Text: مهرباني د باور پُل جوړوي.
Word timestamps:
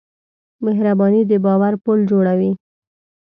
مهرباني 0.65 1.21
د 1.29 1.33
باور 1.45 1.73
پُل 1.83 1.99
جوړوي. 2.11 2.51